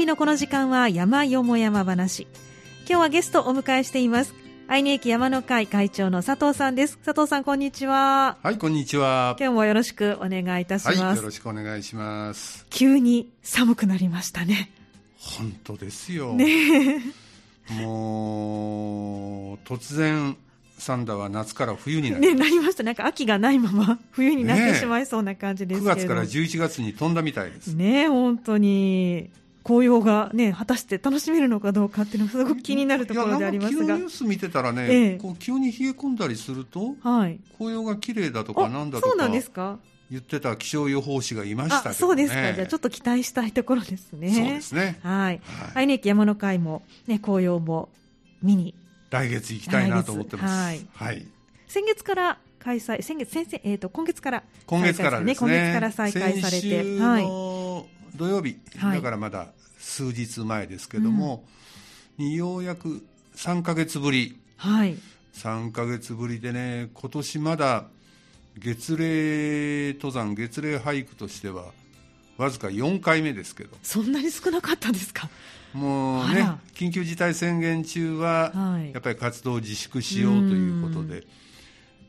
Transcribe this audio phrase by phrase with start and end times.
[0.00, 2.26] 日のこの時間は山よも山話。
[2.88, 4.34] 今日はゲストをお迎えしています。
[4.66, 6.96] 愛媛駅山の会会長の佐藤さんです。
[7.04, 8.38] 佐藤さんこんにちは。
[8.42, 9.36] はいこんにちは。
[9.38, 12.64] 今日もよろしくお願いいたします、はい、よろしくお願いします。
[12.70, 14.70] 急に寒くなりましたね。
[15.18, 16.32] 本当ですよ。
[16.32, 17.02] ね。
[17.68, 20.34] もう突然
[20.78, 22.82] サンダは夏から冬になね、なりました。
[22.84, 27.74] なんか秋がないまま冬になってしまいそうな感じですけど、ね、9月から11月に飛んだみたいです。
[27.74, 29.28] ね、本当に。
[29.62, 33.96] 紅葉がね、果たして楽しめるのかどうかっていうのはすごく気になるところでありますが。
[33.96, 39.08] ニュース見てたらね、ええ、こう急に冷え込んだりすると、はい、紅葉が綺麗だとかなんだとか。
[39.08, 39.78] そうなんですか？
[40.10, 42.52] 言ってた気象予報士がいましたけど、ね、そうですか。
[42.52, 44.30] じゃあちょっと期待したいところですね。
[44.32, 44.98] そうですね。
[45.02, 45.40] はい。
[45.74, 47.88] 愛媛駅山の会も、ね、紅葉も
[48.42, 48.74] 見に。
[49.10, 50.54] 来月行きたいなと思ってます。
[50.54, 50.86] はい。
[50.94, 51.26] はい
[51.68, 55.34] 先月から開催、先月、先生、えっ、ー、と、今月から、今月からですね。
[55.34, 56.98] 今月から再開されて。
[57.00, 57.24] はい。
[58.16, 61.44] 土曜日、だからまだ数日前ですけども、
[62.18, 63.02] うん、にようやく
[63.34, 64.38] 3か月ぶり。
[64.56, 64.96] はい。
[65.34, 67.86] 3か月ぶりでね、今年まだ
[68.58, 71.72] 月齢登山、月齢俳句としては、
[72.36, 73.76] わずか4回目ですけど。
[73.82, 75.30] そんなに少なかったですか？
[75.72, 78.52] もうね、緊急事態宣言中は、
[78.92, 81.24] やっぱり活動を自粛しようということで、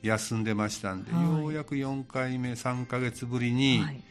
[0.03, 4.02] 休んでましたんで、はい、ようやく4回目、3か月ぶりに、はい、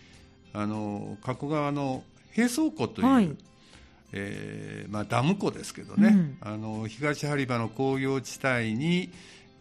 [0.53, 2.03] あの加古川の
[2.33, 3.37] 平倉湖という、はい、
[4.13, 9.11] えー、まあ、ダム湖ですけどね、うん、あの東播磨の工業地帯に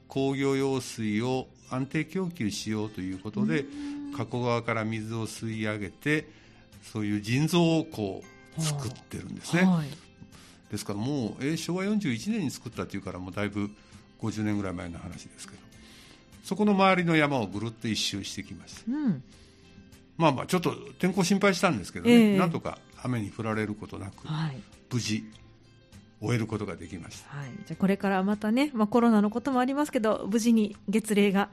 [0.08, 3.66] 工業用水を安定供給しようということで、
[4.16, 6.28] 加古川から水を吸い上げて、
[6.92, 8.24] そういう人造湖を
[8.58, 9.68] 作ってるんですね。
[10.72, 13.70] ですからもう、えー、昭和41年に作ったというから、もうだいぶ
[14.22, 15.69] 50年ぐらい前の話ですけど。
[16.50, 19.24] そこの周りの山をぐるっと一周してきました、うん、
[20.18, 24.60] まあまあちょっと天候心配したんですけどね、えー、なんとか雨に降られることなく、はい、
[24.92, 25.24] 無事
[26.20, 31.50] 終えることができました、はい、じゃこれからまたね、まあ、コロナのこともありますけど無事に月齢が、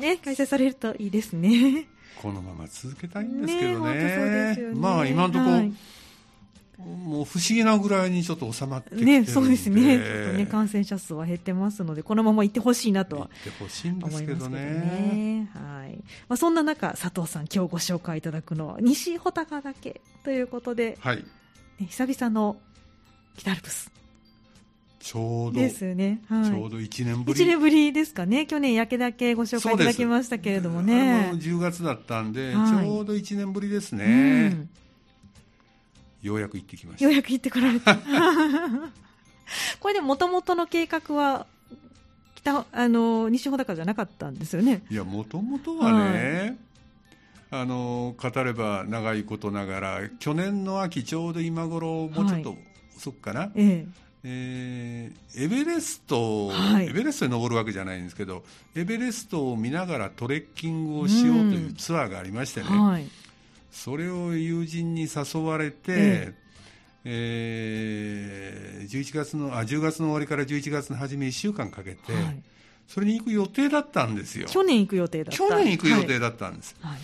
[0.00, 1.86] ね、開催されるといいですね。
[2.22, 5.72] このまま続けたいんですけどね、ねね、まあ今のところ、はい
[6.82, 9.98] もう不思議なぐらいにちょっと収まってきてね、そうですね。
[9.98, 14.60] ちょっとね、感染者数は減ってますので、このまま行ってほしいなとは行ってほしいんですけどね。
[14.60, 15.96] ねはい。
[16.28, 21.16] まあそんな中、佐藤さん今日ご紹介いただくのは西穂高岳ということで、はい。
[21.16, 22.56] ね、久々の
[23.36, 23.90] 北アルプス。
[25.00, 34.52] ちょうどですね、はい、ちょうど1年ぶり1年ぶりですかね、去年、焼けだけご紹介いただきましたけれどもね、あの10月だったんで、はい、ちょうど1年ぶりですね。
[34.54, 34.81] うん
[36.22, 37.04] ようやく行ってきました。
[37.04, 37.98] ようやく行ってこられた。
[39.80, 41.46] これでもともとの計画は
[42.36, 44.82] 北あの西穂高じゃなかったんですよね。
[44.88, 46.56] いやもともとはね、
[47.50, 52.56] はい、あの語れば長いことながら去年の秋ちょうど今頃もうちょっと
[52.96, 54.02] 遅くかな、はい、ええ。
[54.24, 58.44] えー、エベレスト、はい、エベレストに登るわけじゃないんですけど
[58.76, 63.06] エベレストを見ながらトレッキングをしようというツアーがありましてね、うんはい
[63.72, 66.42] それを友人に誘われて、ええ。
[67.04, 72.42] えー、11月のあ10月の終わりから11月の初め1週間かけて、はい、
[72.86, 74.46] それに行く予定だったんですよ。
[74.48, 75.36] 去年行く予定だった。
[75.36, 76.98] 去年行く予定だったんです、はい、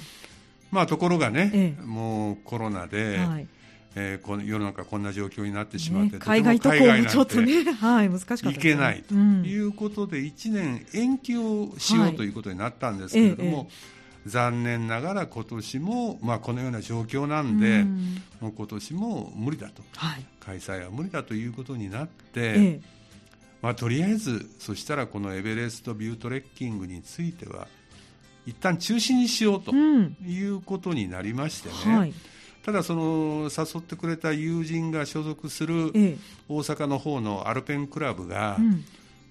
[0.70, 3.48] まあところがね、ええ、もうコロナで、はい。
[3.96, 13.97] えー、この世の中こんな状況になってしまって、ね、海外渡航もちょっとね、はい、難しかった、ね、行けないということで、1年延期をしようということになったんですけれども、え
[14.28, 22.80] 残念ながら今年も、まあ、このような状況なんで、うん、もう今年も無理だと、はい、開催は無理だということになって、ええ、
[23.62, 27.66] まあ、とりあえずそしたらこのエベレストビュートレッキングについては
[28.46, 32.14] 一旦中止にしようということになりましてね、うんはい、
[32.64, 35.92] ただその誘ってくれた友人が所属する
[36.48, 38.84] 大阪の方のアルペンクラブが、うん、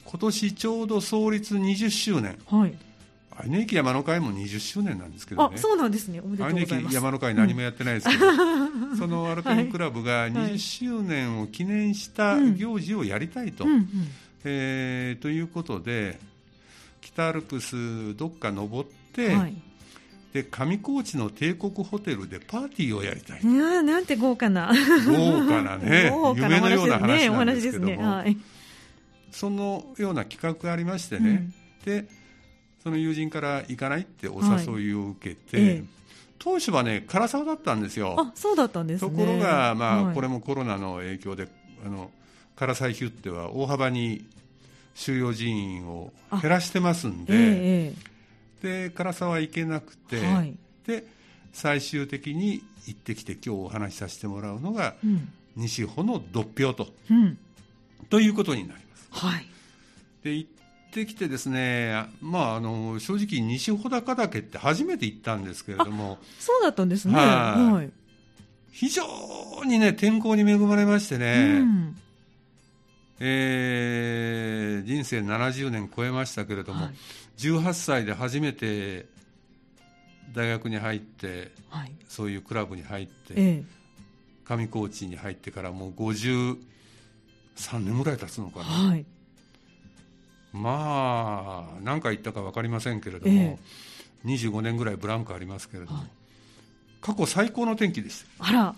[0.05, 2.77] 今年ちょうど創立20周年、はい
[3.39, 5.57] 愛媛駅山の会も20周年なんですけどね。
[5.57, 6.19] そうなんですね。
[6.21, 6.95] おめでとうございます。
[6.95, 8.31] 山の会何もやってないですけど、う
[8.93, 13.65] ん、そのアルペンクラブが20周年を記念した行事をやりたいと。
[13.65, 13.73] はい、
[14.43, 16.19] えー、ということで、
[17.01, 19.53] 北アルプスどっか登って、はい、
[20.33, 23.41] で上高地の帝国ホテルでパーティーをやりたい。
[23.41, 24.71] いやなんて豪華な。
[25.05, 28.37] 豪華な ね、夢のような話なんですけども、ねねはい、
[29.31, 31.49] そのような企画がありましてね、
[31.85, 32.07] うん、で
[32.87, 35.83] その友人から行かないってお誘いを受けて、はいええ、
[36.39, 38.15] 当初はね唐沢だったんですよ。
[38.17, 41.49] あそうだったんです、ね、ところが、まあ、はい、これもコロナの影響で
[41.85, 42.11] あの
[42.55, 44.25] 唐沢ヒュッテは大幅に
[44.95, 47.93] 収容人員を減らしてますんで、え、
[48.63, 50.55] で唐沢は行けなくて、はい、
[50.85, 51.03] で
[51.51, 57.37] 最終的に行ってきて今日お話しさせてもらうのが、うん、西穂の独標と、うん、
[58.09, 59.25] ということになります。
[59.25, 59.45] はい、
[60.23, 60.49] で行っ
[60.91, 66.17] てきてですね、まあ、あの正直西穂高岳って初めて行ったんですけれども。
[66.39, 67.91] そうだったんですね、はい、
[68.71, 69.03] 非常
[69.65, 71.97] にね天候に恵まれましてね、うん。
[73.19, 76.93] えー、人生70年超えましたけれども、はい、
[77.37, 79.07] 18歳で初めて
[80.33, 83.63] 大学に入って、はい、そういうクラブに入って、ええ、
[84.45, 86.57] 上高地に入ってからもう53
[87.79, 89.05] 年ぐらい経つのかな、はい、
[90.53, 93.57] まあ何回言ったか分かりませんけれども、え
[94.25, 96.07] え、25年ぐらいブランクありますけれども、はい、
[97.01, 98.75] 過去最高の天気でしたあら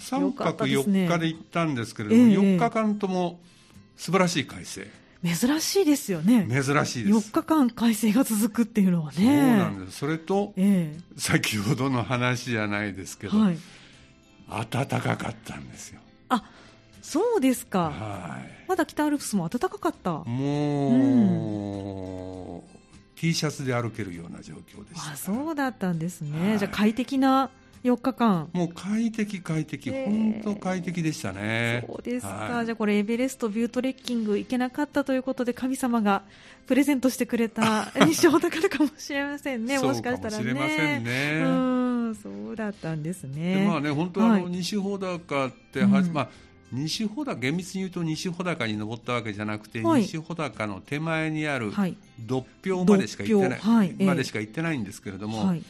[0.00, 3.38] 3泊4日で行ったんですけれども、ね、4日間とも
[3.96, 4.86] 素晴らしい快晴
[5.24, 6.46] 珍しいですよね。
[6.50, 7.30] 珍しいです。
[7.30, 9.14] 4日間快晴が続くっていうのはね。
[9.16, 9.98] そうなんです。
[9.98, 13.58] それと、ええ、先ほどの話じゃないですけど、はい、
[14.70, 16.00] 暖かかったんですよ。
[16.28, 16.44] あ、
[17.04, 17.90] そうですか。
[17.90, 18.64] はい。
[18.66, 20.10] まだ北アルプスも暖かかった。
[20.10, 22.62] もう、うん、
[23.14, 25.12] T シャツで歩けるような状況でした。
[25.12, 26.50] あ、そうだったんですね。
[26.50, 27.50] はい、じゃあ快適な
[27.84, 28.48] 4日間。
[28.54, 31.84] もう快適快適、本当快適でしたね。
[31.86, 36.22] そうですか、はい、じゃあこれエベレストビュートレッキング行けなかったということで神様が
[36.66, 39.78] プレゼントしてくれた西穂高かもしれませんね。
[39.78, 41.42] もしかしたらねそうかもしれませんね。
[41.44, 43.66] うんそうだったんですね。
[43.68, 46.28] まあね本当あの、西穂高っては、うん、まあ
[46.74, 51.72] 西穂高厳密に言うと西穂高に登ったわけじゃなくて、はい、西穂高の手前にある
[52.18, 55.62] 独標までしか行ってない、はい、までしか行ってないんですけれども、はい。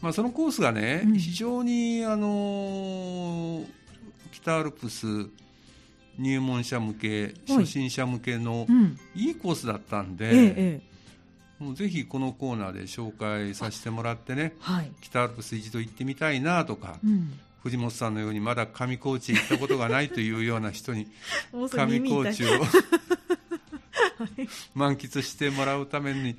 [0.00, 3.64] まあ、そのコースがね、うん、非常にあの
[4.30, 5.06] 北アルプス
[6.18, 8.66] 入門者向け、初心者向けの
[9.14, 10.80] いいコースだったんで、ええ、
[11.58, 21.08] もうぜひこのコーナーで紹介させてもらってね、はい、北アルプス一度行ってみたいなとか、うん、藤本さんのようにまだ上高地行ったことがないというような人に
[21.52, 21.68] 上
[22.00, 22.48] 高地を
[24.74, 26.36] 満喫してもらうために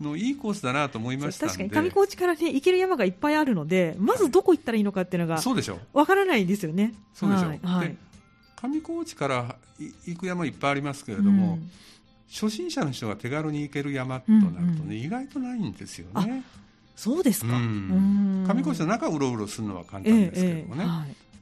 [0.00, 1.70] のいいコースだなと思いました確かに。
[1.70, 6.94] 上高地から、ね、行ける山がいっぱいあるのでまずどこ行ったらいいのかっていうのがそうでしょわからないんですよね。
[7.14, 7.96] そうでしょ、はいはい、
[8.56, 9.56] 上高地から
[10.06, 11.70] 行く山いっぱいありますけれども、うん、
[12.30, 16.42] 初心者の人が手軽に行ける山となるとね、うんうん、意外とないんですよね。
[16.96, 20.90] そうですか、うん、上高地の中うろうろするのは簡単ですけどもね、えーえ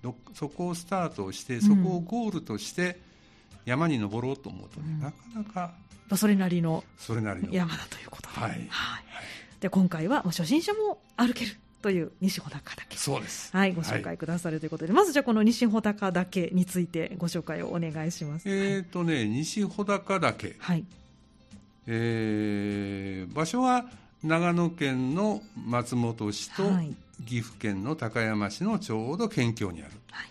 [0.03, 2.99] ーはい、そこをスタートしてそこをゴールとして、
[3.65, 5.75] 山に登ろうと思うとね、うん、なかなか
[6.17, 6.85] それなりの
[7.51, 8.51] 山だということで,、はい。
[8.51, 9.05] はい、
[9.61, 12.97] で今回は初心者も歩けるという西穂高岳。
[12.97, 13.51] そうです。
[13.55, 18.49] はいご紹介くださるということで、はい、まずじゃあこの西穂高岳についてご紹介をお願いします。
[18.49, 20.57] えっ、ー、とね西穂高岳。
[20.59, 20.85] はい。
[21.87, 23.87] えー、場所は
[24.23, 26.63] 長野県の松本市と
[27.27, 30.27] 岐阜県の高山市のちょうど県境にある、はい、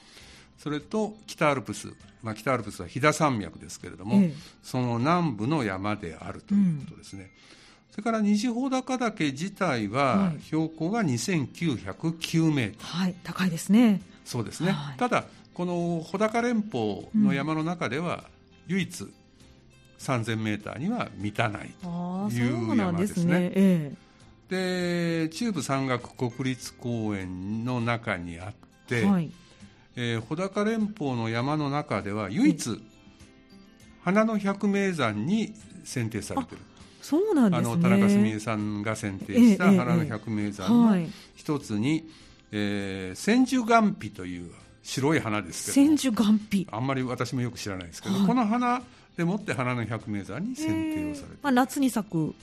[0.58, 1.94] それと北アルプス
[2.24, 4.34] まあ、北アルプスは飛騨山脈ですけれども、ええ、
[4.64, 7.24] その南部の山であるということですね。
[7.24, 7.30] うん、
[7.92, 14.02] それから西穂高岳自体は標高が2909メートル、はい、高いですね。
[14.24, 14.72] そうですね。
[14.72, 18.26] はい、ただこの穂高連峰の山の中では
[18.68, 19.08] 唯一
[20.02, 23.34] 3000メーターには満たないという山ですね。
[23.34, 23.98] で、ね。
[24.50, 28.54] え中部山岳国立公園の中にあっ
[28.88, 29.32] て、はい、
[29.96, 32.82] えー、穂高連峰の山の中では唯一、
[34.04, 35.54] 花の百名山に
[35.84, 36.58] 選定されてる。
[37.02, 42.08] そうなんですね、あの田中澄江さんが選定した花の百名山の一つに、
[42.52, 44.52] えー、千手眼皮という
[44.84, 46.68] 白い花ですけど千手眼皮。
[46.72, 48.82] あんまり私もよく知らないですけど、はい、この花
[49.18, 52.34] でもって花の百名山に選定をされて、まあ、夏に咲く。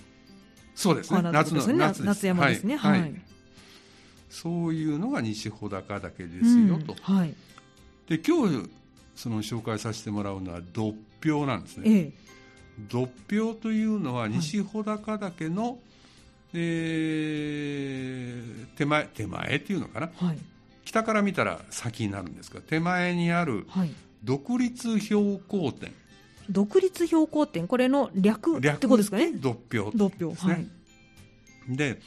[0.75, 1.23] そうですね。
[1.23, 2.77] 夏の夏夏山ですね。
[2.77, 3.23] はい、はい。
[4.31, 7.35] そういうのが西穂高岳ですよと、うんはい、
[8.09, 8.71] で今日
[9.17, 12.13] その紹介させてもらうのは独標なんですね、ええ、
[12.89, 15.77] 独標というのは西穂高岳の、はい、
[16.55, 20.39] えー、手前手前っていうのかな、はい、
[20.85, 23.67] 北から見たら先になるんですが手前にある
[24.23, 25.93] 独立標高点、
[26.50, 29.33] 独立標高点これの略ってことですかね？
[29.33, 32.00] 独標独標ですね、はい、で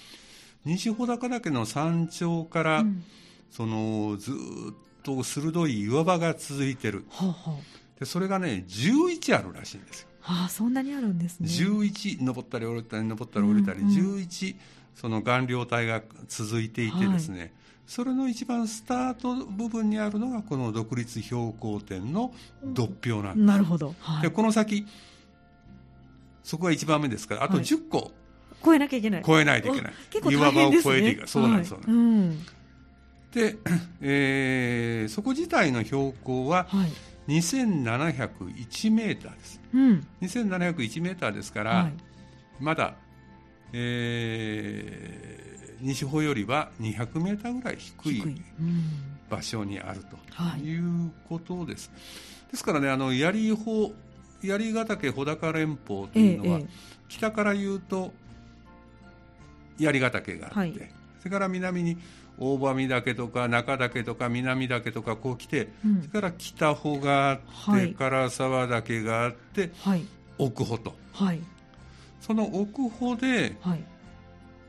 [0.65, 3.03] 西穂高岳の山頂から、うん、
[3.49, 4.35] そのずっ
[5.03, 10.07] と鋭い岩場が続いてる、はあはあ、でそれがね11あるらしいんですよ。
[10.21, 11.47] はあ、そんなにあるんですね。
[11.47, 14.55] 11登ったり降りたり登ったり降りたり、うんうん、11
[14.93, 17.51] その顔料体が続いていてですね、はい、
[17.91, 22.33] それの一番スタート部分にあるのがこの独立標高点の
[22.63, 23.45] 独標なんです。
[23.45, 23.93] なるほど。
[23.99, 24.87] はい、でこの先
[26.41, 28.13] そこが1番目ですからあと10個、
[28.61, 29.19] 越えなきゃいけない。
[29.19, 29.93] 越えないといけない。
[30.09, 30.37] 結構ね。
[30.37, 31.27] 岩場を越えていく。
[31.27, 32.39] そうなんです、はい、うん、
[33.33, 33.57] で、
[33.99, 36.67] えー、そこ自体の標高は、
[37.27, 39.59] 2701メーターです。
[39.73, 41.93] うん、2701メーターですから、はい、
[42.61, 42.93] まだ、
[43.73, 48.41] えー、西方よりは200メーターぐらい低い
[49.29, 50.17] 場所にあると
[50.57, 50.79] い。
[50.79, 51.89] うことです。
[51.93, 51.97] は
[52.49, 53.91] い、ですからね、あの槍穂
[54.43, 56.67] 槍ヶ岳穂高連峰というのは、ええ、
[57.09, 58.11] 北から言うと
[59.77, 60.73] 槍ヶ岳があって、はい、
[61.19, 61.97] それから南に
[62.37, 70.05] 大場岳とか中岳とか南岳とかこう来て、うん、それから北穂があって、はい、唐沢岳があって、はい、
[70.37, 71.39] 奥穂と、はい、
[72.19, 73.83] その奥穂で、はい、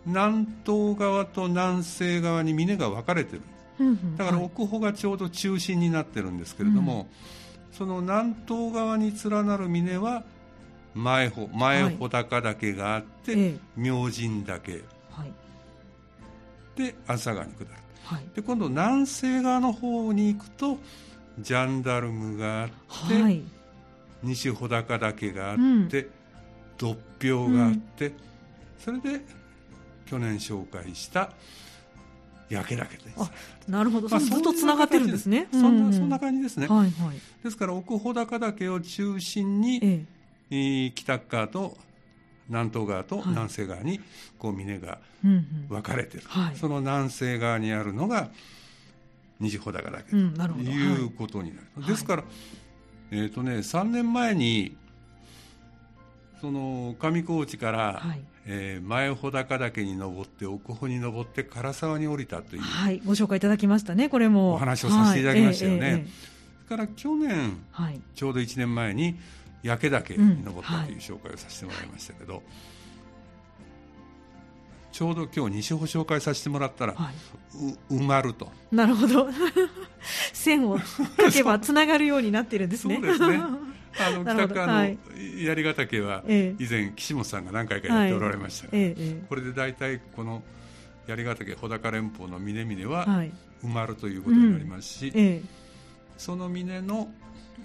[0.07, 3.43] 南東側と南西側に峰が分かれてる、
[3.79, 7.09] うんうん、だから奥穂がちょうど中心になってるんですけれども、
[7.73, 10.25] その南東側に連なる峰は
[10.95, 15.33] 前穂前穂高岳があって、明神岳、はい、
[16.77, 17.71] で朝川に下る、
[18.05, 20.79] はい、で今度南西側の方に行くと
[21.39, 22.69] ジャンダルムがあっ
[23.09, 23.43] て、はい、
[24.23, 25.57] 西穂高岳があっ
[25.89, 26.09] て、
[26.77, 28.15] 独、標があって、うん、
[28.79, 29.25] それで
[30.13, 31.31] 去年紹介した
[32.51, 33.33] 焼け岳です。
[33.67, 35.49] なるほど、まあ、ずっとつながってるんですね。
[35.51, 36.67] そんな、そんな感じですね。
[36.67, 40.05] はいはい、ですから奥穂高岳を中心に、え
[40.51, 41.79] え、北側と
[42.51, 44.01] 南東側と南西側に
[44.39, 44.99] こう峰が
[45.71, 48.29] 分かれてる、はい、その南西側にあるのが
[49.41, 51.05] 虹穂高岳とい。
[51.05, 52.25] うことになる、うん、ですから、
[53.13, 54.77] えっ、ー、とね3年前に
[56.43, 64.55] その上高地から、はい、えー、前穂高岳に登って奥穂に登って唐沢に降りたという、はい、ご紹介いただきましたねこれも。
[64.55, 65.91] お話をさせていただきましたよね、はい。
[65.91, 69.17] えーえー、それから去年、はい、ちょうど1年前に
[69.63, 72.45] 焼岳に登ったという紹介をさせてもらいましたけど、うんはい、
[74.91, 78.51] ちょうど今日西穂紹介させてもらったら、はい、埋まると。
[78.73, 79.29] なるほど。
[80.33, 82.97] 線を書けばつながるようになってるんですね。
[82.97, 83.41] そうですね
[83.99, 84.97] あの北側の
[85.43, 88.97] 槍ヶ岳は以前岸本さんが何回かやっておられましたが、はい、
[89.29, 90.43] これで大体この
[91.07, 93.07] 槍ヶ岳穂高連峰の峰々は
[93.63, 95.49] 埋まるということになりますし、うん、
[96.17, 97.09] その峰の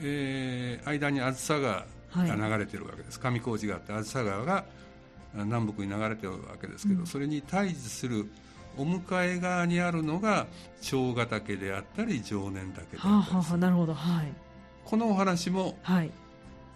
[0.02, 1.86] えー、間に梓川
[2.38, 4.66] が流れてるわけです、はい、上高地があって梓川が
[5.34, 8.30] 南北に流れてるわけですけど、うん、それに対峙する
[8.78, 10.48] お向かい側にあるのが
[10.82, 14.34] 長ヶ岳であったり常年岳であったりする、なるほど、はい、
[14.88, 16.12] このお話も、はい、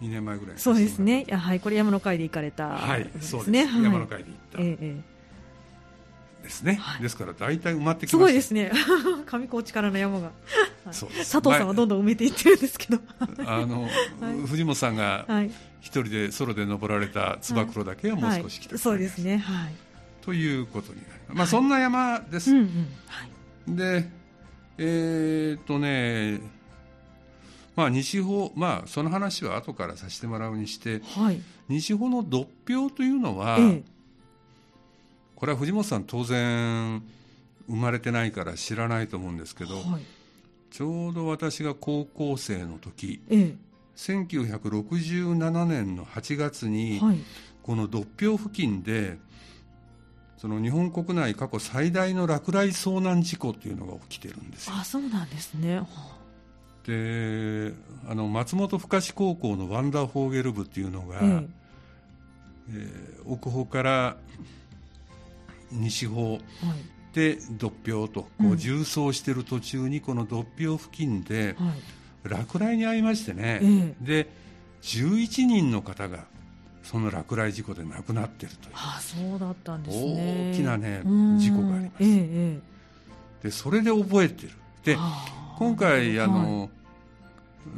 [0.02, 1.24] 2年前ぐらいそうですね。
[1.30, 3.50] はいこれ山の会で行かれた、はい、そうです。
[3.50, 5.12] ね、はい、山の会で行った、ええ
[6.42, 8.70] ですね、はい、ですから大体埋まってきすごいですね。
[9.24, 13.00] 上高地からの山が、はい、佐藤さんはどんどん埋めていってるんですけど。
[13.46, 13.84] あの、
[14.20, 15.26] はい、藤本さんが
[15.80, 19.38] 一人でソロで登られた燕岳はもう少し来て、そうですね。
[19.38, 19.72] はい。
[20.20, 22.88] ということになります、まあ、そんな山です、うんうん。
[23.06, 24.08] はい、で
[24.78, 26.40] えー、っとね
[27.74, 33.82] まあ西方まあその話は後からさせてもらうにして、はい、西方の独標というのは、ええ。
[35.36, 37.02] これは藤本さん当然
[37.66, 40.02] 生まれてないから知らないと思うんですけど、はい、
[40.70, 43.56] ちょうど私が高校生の時、ええ、
[43.96, 47.18] 1967年の8月に、はい、
[47.62, 49.18] この独標付近で
[50.38, 54.74] その日本国内過去最大の落雷遭難事故っていうのが起きてるんですよ。
[54.76, 55.82] あそうなんですね
[56.86, 57.72] で
[58.08, 61.46] あの松本深志高校のワンダーフォーゲル部っていうのが、ええ
[62.70, 64.16] えー、奥方から
[65.70, 66.38] 西方
[67.12, 71.56] で独標とこう縦走している途中にこの独標付近で
[72.24, 74.28] 落雷に遭いましてね、で
[74.82, 76.24] 11人の方が
[76.82, 78.74] その落雷事故で亡くなっているという。
[78.74, 80.52] あそうだったんですね。
[80.52, 81.02] 大きな、ね、
[81.38, 84.52] 事故があります、でそれで覚えてる。
[84.84, 84.96] で
[85.62, 86.70] 今回あの、はい、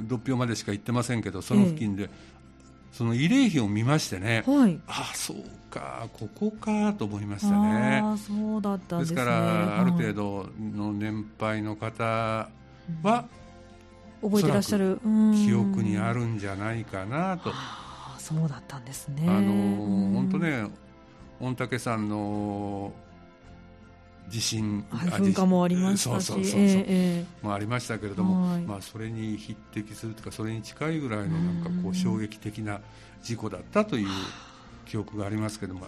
[0.09, 2.09] 独標までしか行ってませんけどその付近で、
[2.93, 5.37] その慰霊碑を見ましてね、はい、ああそう
[5.69, 8.01] かここかと思いましたね。
[8.03, 12.49] あそうだったんです、ね、ですからある程度の年配の方は、
[14.23, 15.01] うん、覚えてらっしゃる。
[15.45, 17.51] 記憶にあるんじゃないかなと。
[17.53, 19.27] あそうだったんですね。
[19.29, 19.53] あの
[20.15, 20.67] 本当ね
[21.41, 22.93] 御嶽山の
[24.29, 32.81] 地震、噴火もありましたしそうそうそうそう、えー、まあ、ありましたけれども、まあ、それに匹敵するというかそれに近いぐらいのなんかこう衝撃的な
[33.23, 34.09] 事故だったという
[34.85, 35.87] 記憶がありますけれども、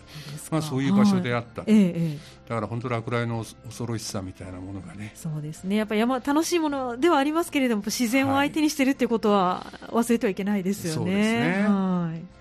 [0.50, 1.70] まあ、そういう場所であった、はい。
[1.70, 5.12] えだから本当落雷の恐ろしさみたいなものがね。
[5.14, 5.76] そうですね。
[5.76, 11.12] やっぱり山楽しいものではありますけれども自然を相手にしているということは忘れてはいけないですよね。
[11.12, 11.68] はい、そうですね。
[11.68, 12.36] はい。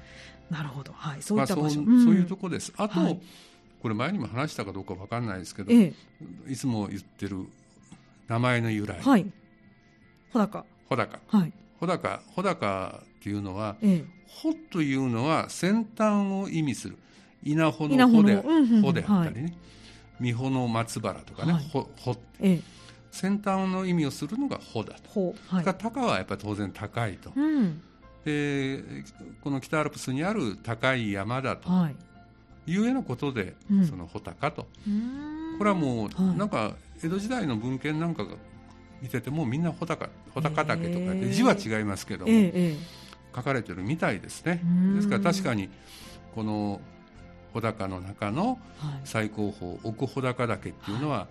[0.54, 2.72] なるほど、はい、そういった場所、まあ、そういうとこです。
[2.78, 3.20] あと、はい、
[3.86, 5.94] これ前にも話したかどうかわかんないですけど、え
[6.48, 7.46] え、いつも言ってる
[8.27, 9.00] 名前の由来。
[9.00, 9.32] はい。
[10.34, 10.65] 穂高。
[10.89, 11.20] 穂高。
[11.38, 11.54] はい。
[11.80, 16.98] 穂高、穂高っていうのは、ええ、穂というのは先端を意味する。
[17.44, 18.38] 稲穂の穂で,、
[18.82, 19.42] 穂であったりね。
[19.44, 19.54] はい
[20.20, 21.88] 美穂の松原とかね、はい、穂
[22.39, 22.62] ええ、
[23.12, 27.82] 先端の意味をするのが穂だと、はい、高はやっぱり当然高いと、うん、
[28.24, 28.82] で
[29.44, 31.96] この北アルプスにある高い山だと、はい、
[32.67, 34.67] いうようなことで、うん、その穂高と。
[35.57, 38.36] これはもう、なんか江戸時代の文献なんかが
[39.01, 44.62] 見ててもみんな穂高穂高岳とかで字は違いますけども、えー、書かれてるみたいですね。
[44.95, 45.69] ですから確かに
[46.34, 46.81] この
[47.53, 48.60] 穂高の中の
[49.03, 51.27] 最高峰、奥穂高岳っていうのは、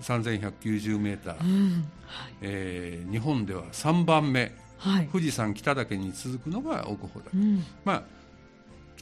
[0.00, 1.84] 3190メーター、うん。
[2.06, 8.02] はい、えー、日本では3番目、はい、富士山北岳に続くのが奥穂高、うん、まあ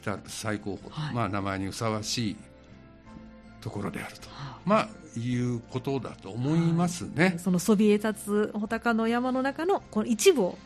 [0.01, 2.35] 北最高峰、はい、まあ名前にふさわしい
[3.61, 4.27] ところであると、
[4.65, 4.89] まあ
[5.19, 7.35] いうことだと思いますね。
[7.37, 10.57] そのそびえ立つ穂高の山の中のこの一部を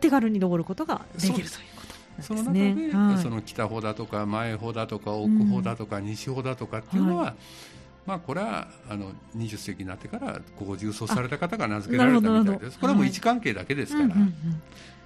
[0.00, 2.22] 手軽に登ることができるということ。
[2.22, 7.34] その中で、はい、その北穂だとか前穂だとか奥穂だとか西穂だとかっていうのは、はい、
[8.04, 12.78] まあ、これはあの20世紀になってからここ重装された方が名付けられたみたいです。
[12.78, 14.14] これはもう位置関係だけですから、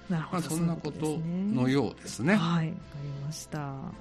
[0.09, 2.35] はいまあ、そんなことのようですね。
[2.35, 3.95] はい、わかりました、はい、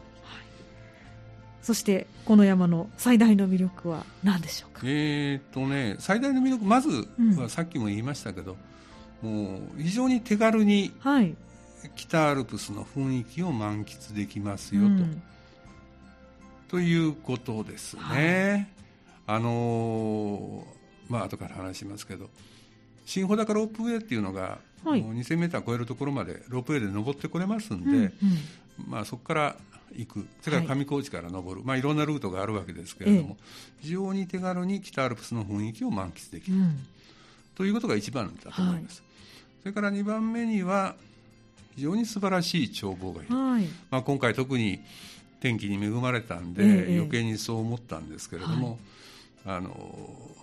[1.63, 4.83] そしてこの山の最大の魅力は何でしょうか？
[4.85, 7.09] えー、っとね最大の魅力まず
[7.39, 8.57] はさっきも言いましたけど、
[9.23, 11.35] うん、もう非常に手軽に、はい。
[11.97, 15.23] 北アルプスの雰囲気を満喫できますよと、うん、
[16.67, 18.03] ということですね。
[19.27, 22.31] はい、あのー、まあ後から話しますけど
[23.05, 28.13] 新穂高ロープウェイっていうのが、はい、2000メーター超えるところまでロープウェイで登ってこれますんで、うんうん、
[28.89, 29.57] まあそこから
[29.97, 30.27] 行く。
[30.43, 36.87] それから上高地から登る、はい、まあ、いろんなルートがあるわけですけれども、ええ、非常に手軽に北アルプスの雰囲気を満喫できる、うん、
[37.55, 39.01] ということが一番だと思います。
[39.01, 39.11] はい、
[39.63, 40.97] それから2番目には
[41.77, 44.81] 非常に素晴らしい眺望がいる、はい、まあ、今回特に
[45.41, 48.79] 天気に恵まれたんで、ええ、余計にそう思ったんですけれども、
[49.45, 50.35] はい、あの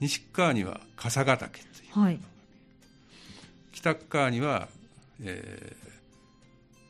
[0.00, 2.20] 西側には笠ヶ岳という、はい、
[3.78, 4.68] 北側には、
[5.22, 5.72] え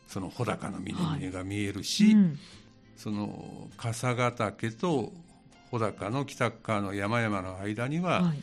[0.09, 2.39] ー、その穂高の峰々が見えるし、はいうん、
[2.97, 5.13] その笠ヶ岳と
[5.71, 8.39] 穂高の北側の山々の間には、はい。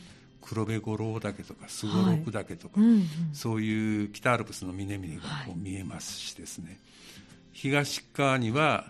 [0.48, 2.88] 黒部五郎岳とかすごろく岳とか、はい。
[2.88, 6.76] うんうん、そういう北アルプスの峰々がこう見えますしですね、はい、
[7.52, 8.84] 東側には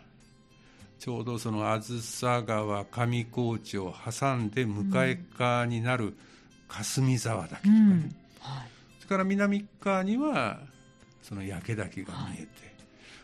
[0.99, 6.15] ちょうどそのあずさ川上高地を挟んで向かい側になる
[6.69, 8.17] 霞沢岳とかね、うん。
[8.41, 8.76] はい、
[9.07, 10.59] それから南側には
[11.23, 12.49] その焼岳が見えて、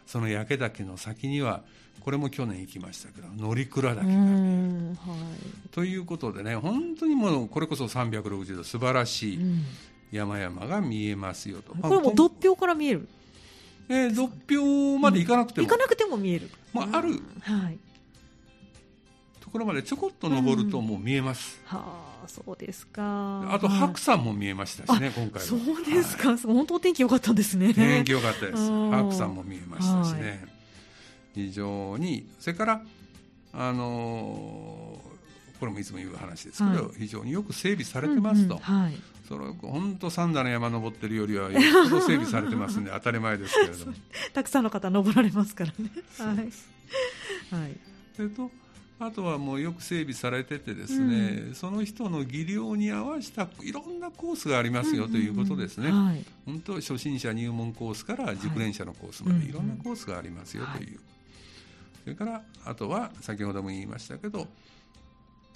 [0.06, 1.62] その焼岳の先には
[1.98, 4.20] これも去年行きましたけど乗鞍岳が見える、
[4.90, 9.40] はい、ということでね本当にもうこれこそ360度素晴らしい
[10.12, 13.08] 山々が見えますよと、これも独標から見える？
[13.88, 17.08] えー、独標まで行かなくても、行かなくても見える、まあ、ある、
[17.40, 17.78] はい、
[19.40, 23.52] ところまでちょこっと登るともう見えます、はあそうですか。
[23.52, 25.40] あと白山も見えましたしね、今回は。
[25.40, 27.74] そうですか、はい、本当天気良かったんですね。
[27.74, 28.68] 天気良かったです。
[28.68, 30.38] 白山も見えましたしね、はい。
[31.34, 32.82] 非常にそれから
[33.52, 34.98] あの
[35.60, 38.94] これもいつも言う話ですけど、はい、非常によく整備されてますと、うんうんはい、
[39.28, 43.92] それ本当三段の山登ってるよりはよっぽど整備されてますんで 当たり前ですけれども。
[44.34, 45.90] たくさんの方登られますからね。
[46.18, 46.36] はい、
[47.62, 47.76] はい、
[48.16, 48.50] それと
[48.98, 61.00] あとはもうよく整備されててですね、うん、その人の技量に合わせたいろんなコースがありますよということですね、はい、本当初心者入門コースから熟練者のコースまでいろんなコースがありますよという、
[62.04, 64.46] それからあとは先ほども言いましたけど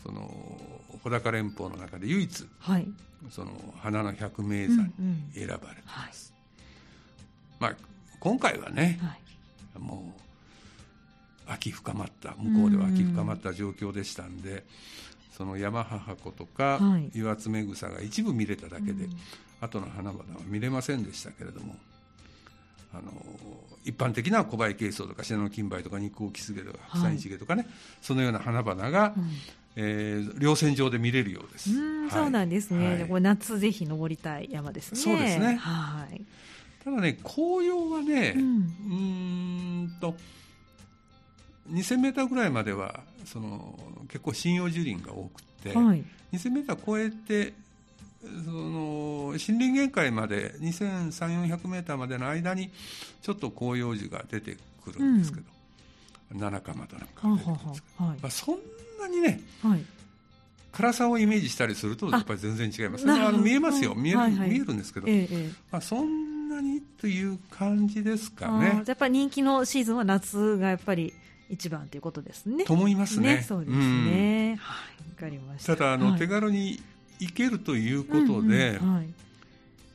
[0.03, 0.29] その
[1.03, 2.88] 穂高連峰の中で唯一、はい、
[3.31, 6.33] その花の百名山に選ばれてます、
[7.61, 7.87] うんうんはい、まあ
[8.18, 9.16] 今回はね、は
[9.79, 10.26] い、もう
[11.47, 14.65] 秋深まった向こうでは秋深まった状況でしたんで、
[15.37, 16.81] その山母湖とか
[17.15, 19.09] 岩爪草が一部見れただけで、
[19.61, 21.77] 後の花々は見れませんでしたけれども
[22.93, 23.13] あの
[23.85, 29.31] 一般的な小林珪藻とかシナノキンバイとかニッコウキスゲとかハサニチゲとかね、はい、そのような花々が、うん、
[29.77, 31.71] えー、稜線上で見れるようです。
[31.71, 33.01] うそうなんですね。
[33.01, 34.99] はい、これ夏ぜひ登りたい山ですね。
[34.99, 35.57] そうですね。
[35.57, 36.23] はい。
[36.83, 38.47] ただね紅葉はね、うん、う
[39.87, 40.15] んと
[41.71, 47.55] 2000メーターぐらいまではその結構針葉樹林が多くて、はい、2000メーター超えて
[48.45, 52.71] その森林限界まで2 3 4 0 0メーターまでの間に
[53.23, 55.47] ちょっと広葉樹が出て来るんですけど、
[56.33, 58.59] うん、七かまどなんか出てくるんですけど、はい、まあ、そん
[59.01, 59.85] なにね、はい、
[60.73, 63.11] 辛さをイメージしたりするとやっぱり全然違います。
[63.11, 63.95] あの見えますよ。
[63.95, 68.83] 見えるはいはい、見えるんですけど、ええ、まあ、そんなにという感じですかね。
[68.87, 71.13] やっぱり人気のシーズンは夏がやっぱり
[71.49, 72.65] 一番ということですね。
[72.65, 73.37] と思いますね。
[73.37, 74.51] ねそうですね。
[74.51, 75.77] うん、はい、わかりました。
[75.77, 76.81] ただあの、はい、手軽に
[77.21, 79.09] 行けるということで、うんうんはい、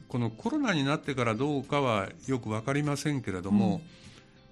[0.08, 3.82] このコロナになってからどうかはよく分かりませんけれども、うん、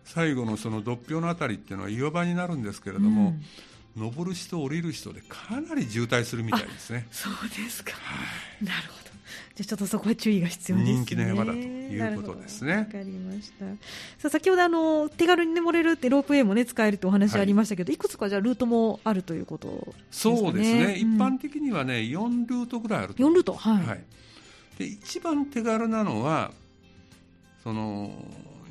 [0.05, 3.41] 最後のその独標のあたりっていうのは岩場になるんですけれども、うん、
[3.97, 7.07] 登る人降りる人でかなり渋滞するみたいですね。
[7.11, 8.15] そうですか、は
[8.61, 9.09] い、なるほど
[9.55, 10.93] じゃちょっとそこは注意が必要ですね。
[10.93, 12.75] 人気の山だということですね。
[12.77, 13.65] わかりました。
[14.17, 19.75] さあ先ほどあの手軽に登れるってロープウェイもね使えるってお話ありましたけど、はい、いくつかじゃルートもあるということ、ね、
[20.11, 20.95] そうですね。
[20.95, 23.23] 一般的にはね4ルートぐらいあると。
[23.23, 23.53] 4ルート？
[23.53, 23.85] はい。
[23.85, 24.03] はい
[24.77, 26.51] で一番手軽なのは
[27.65, 28.13] その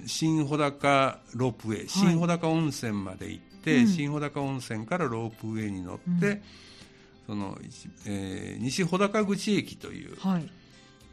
[0.07, 3.43] 新穂高ロープウェイ、新穂高温泉まで行
[3.77, 6.43] うん、新穂高温泉からロープウェイに乗って、うん、
[7.27, 7.59] その
[8.07, 10.17] えー、西穂高口駅という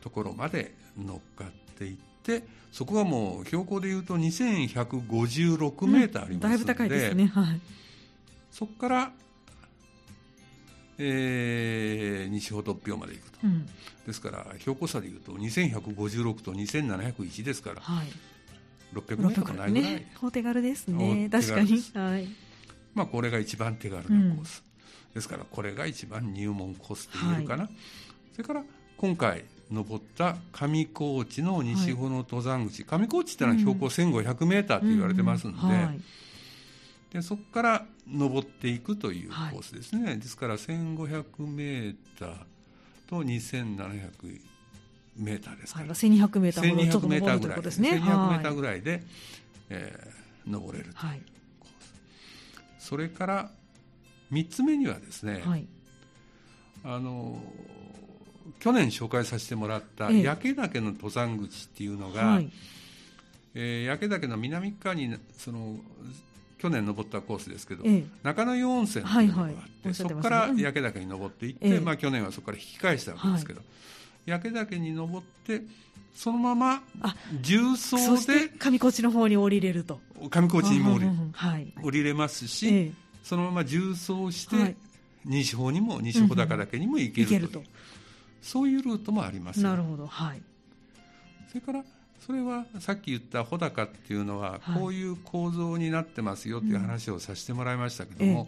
[0.02, 7.62] ところまで乗っかっていって、そこはもう標高でいうと2156メーターありますので、うん、だいぶ高いですね、はい、
[8.52, 9.12] そこから
[10.98, 13.66] えー、西穂突標まで行くと、うん、
[14.08, 18.08] ですから標高差でいうと2156と2701ですから、はい、
[18.96, 21.28] 600メートルもないぐらい、ね、お手軽ですね。
[21.30, 22.28] 確かに、はい、
[22.96, 24.64] まあ、これが一番手軽なコース、
[25.10, 27.72] うん、ですからこれが一番入門コースと言えるかな、はい、
[28.34, 28.64] それから
[28.98, 35.70] 今回登った上高地の西穂の登山口、上高地ってのは標高1500メーターと言われてますんで、うん。
[35.70, 36.00] うんはい。
[37.16, 42.36] でそこから登っていくというコースですね、はい、ですから1500メーター
[43.08, 44.42] と2700
[45.18, 47.92] メーターですから、はい、1200メーターほどちょっと登るということですね。
[47.92, 48.82] 1200メーターぐらい。
[48.82, 49.02] で、
[49.70, 50.92] えー、登れると。
[50.92, 51.22] いうはい、
[52.86, 53.52] それから
[54.32, 55.66] 3つ目にはですね、はい、
[56.84, 57.42] あの
[58.60, 62.52] 去年紹介させてもらった焼岳の登山口っていうのが、はい。
[63.56, 65.78] えー、焼岳の南側にその
[66.60, 73.66] 去年登ったコースですけど、ええ、中野湯温泉というのがあって、はいはい、そこから焼岳に登っていって、え、まあ、去年はそこから引き返したわけですけど、は
[74.28, 75.62] い、焼岳に登って
[76.16, 76.82] そのまま
[77.42, 80.00] 重曹で上高地の方に降りれると。
[80.32, 84.78] 上高地にも降り,、はい、降りれますし、そのまま重曹して、
[85.26, 87.66] 西方にも西穂高岳にも行けるという、うんうん、
[88.42, 89.62] そういうルートもあります。
[89.62, 90.08] なるほど。
[90.08, 90.42] はい。
[91.50, 91.84] それから
[92.26, 98.48] それはさっき言った穂高っていうのはこういう構造になってますよっていう話をさせてもらいましたけども、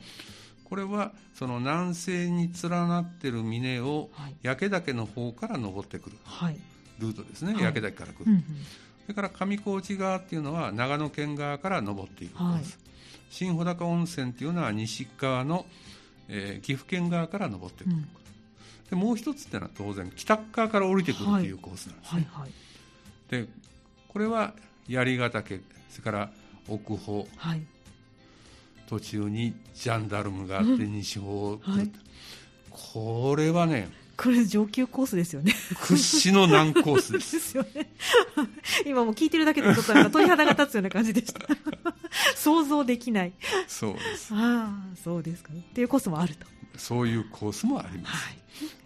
[0.63, 4.09] これはその南西に連なってる峰を
[4.41, 6.17] 焼岳の方から登ってくる
[6.99, 8.43] ルートですね、はい、焼岳から来る、うんうん、
[9.03, 12.87] それから上高地側っていうのは長野県側から登っていくんです、はい、
[13.29, 15.65] 新穂高温泉っていうのは西側の、
[16.29, 18.07] えー、岐阜県側から登ってくる、うん、
[18.89, 22.51] でもう一つっていうのは当然北側から降りてくるっていうコースなんですね、はい
[23.29, 23.47] で
[24.07, 24.53] これは
[24.87, 26.31] 槍ヶ岳それから
[26.67, 27.61] 奥穂、はい、
[28.87, 31.91] 途中にジャンダルムがあって西方、はい、
[32.69, 35.53] これはねこれ上級コースですよね。
[35.81, 37.35] 屈指の難コースです。
[37.35, 37.91] ですよね。
[38.85, 41.47] 今も聞いてるだけでちょっと鳥肌が立つような感じでした。
[42.35, 43.33] 想像できない。
[43.67, 44.33] そうです。
[44.33, 45.53] ああそうですか。
[45.53, 46.47] っていうコースもあると。
[46.77, 48.37] そういうコースもあります、はい、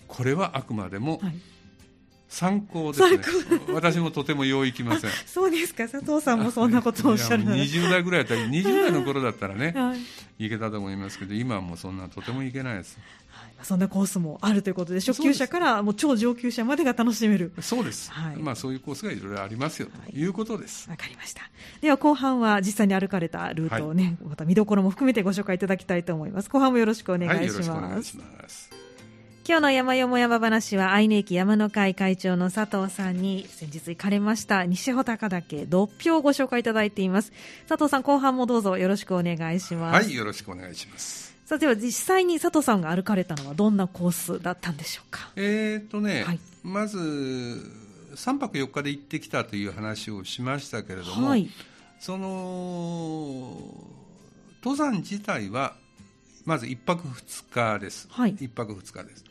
[0.07, 1.35] これはあくまでも、はい。
[2.31, 3.19] 参考ですね。
[3.73, 5.11] 私もとてもよう行きません。
[5.27, 5.87] そうですか。
[5.87, 7.57] 佐藤さんもそんなことをおっしゃるなら。
[7.57, 9.99] 20代ぐらいだったら20代の頃だったらね、はい、
[10.39, 13.20] 行けたと思いますけど今はもうそんなとても行けないです、はい、
[13.63, 17.51] そんなコースもあるということで初級者からもう超上級者までが楽しめる。
[17.61, 20.25] そうです、はい、まあそういうコースがいろいろありますよとい。
[20.25, 20.89] うことです。
[20.89, 21.43] わ、かりました。
[21.81, 26.49] では後半は実際に歩かれたルートをね、また見どころも含めてご紹介いただきたいと思います。
[26.49, 28.69] 後半もよろしくお願いします、よろしくお願いします。
[29.43, 37.33] 今日の山よも山話は愛媛駅山の会会長の佐藤さんに先日行かれました西穂高岳独標をご紹介いただいています。
[37.67, 40.05] 佐藤さん後半もどうぞよろしくお願いします。
[40.05, 45.31] はいよろしくお願いしますさあでは実際に佐藤さんが歩かれたのはどんなコースだったんでしょうか？
[45.35, 46.97] えっ、とね、はい、まず
[48.15, 51.49] 3泊4日で行ってきたという話をしましたけれども、はい、
[51.99, 53.57] その
[54.63, 55.75] 登山自体は
[56.45, 59.25] まず1泊2日です、はい、1泊2日です。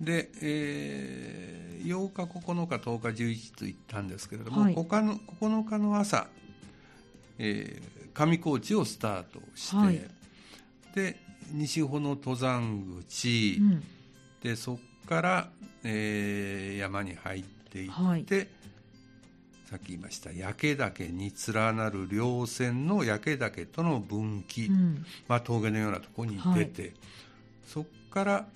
[0.00, 6.28] で、えー、8日、9日、10日、11と行ったんですけれども、はい、9, の9日の朝、
[7.38, 10.00] えー、上高地をスタートして、はい、
[10.94, 13.82] で西穂の登山口、うん、
[14.42, 15.48] でそこから、
[15.84, 18.24] えー、山に入っていって、はい、
[19.70, 26.92] さっき言いました焼岳に連なる稜線の焼岳との分岐、うん、まあ、峠のようなところに出て、はい、
[27.66, 28.46] そこから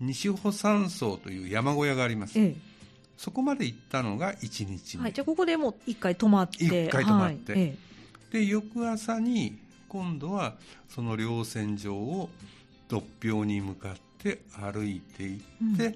[0.00, 2.56] 西穂山荘という山小屋があります、ええ、
[3.16, 6.64] そこまで行ったのが1日目、はい、じゃあここでもう1回泊まって。
[6.64, 7.62] 1回泊まって、はい。
[7.62, 7.76] え、
[8.32, 9.56] で翌朝に
[9.94, 10.54] 今度は
[10.88, 12.28] その稜線上を
[12.88, 15.94] 独標に向かって歩いていって、うん、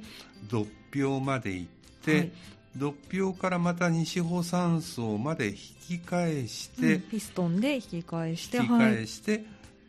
[0.48, 1.70] 独標まで行っ
[2.04, 2.30] て、はい、
[2.76, 9.44] 独標からまた西穂山荘まで引き返して、うん、ピストンで引き返して引き返して、はい、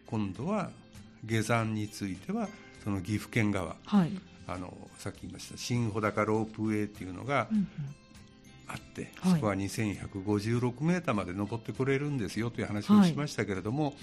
[0.08, 0.72] 今度は
[1.24, 2.50] 下山については
[2.84, 4.12] その岐阜県側、はい、
[4.48, 7.68] あのさっき言いました新穂高ロープウェイっていうのがあって、うん
[9.26, 13.94] うん、そこは2156メーターまで登ってこれるんですよという話をしましたけれども、はい、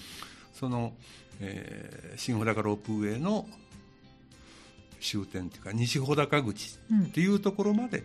[0.54, 0.92] その、
[1.40, 3.46] えー、新穂高ロープウェイの
[5.00, 8.04] 終点というか西穂高口っていうところまで、うん